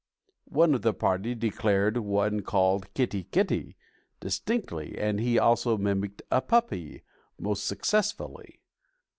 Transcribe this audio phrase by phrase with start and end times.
[0.49, 3.75] One of the party declared one called Kitty, Kitty!
[4.19, 7.03] distinctly, and he also mimmicked a puppy
[7.39, 8.61] most successfully.